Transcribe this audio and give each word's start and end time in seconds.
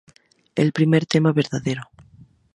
El 0.55 0.71
primer 0.71 1.05
tema 1.05 1.31
verdadero. 1.31 1.83